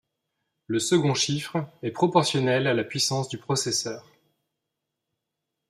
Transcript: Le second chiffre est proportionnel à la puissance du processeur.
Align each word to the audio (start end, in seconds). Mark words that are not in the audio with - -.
Le 0.65 0.79
second 0.79 1.13
chiffre 1.13 1.63
est 1.83 1.91
proportionnel 1.91 2.65
à 2.65 2.73
la 2.73 2.83
puissance 2.83 3.29
du 3.29 3.37
processeur. 3.37 4.09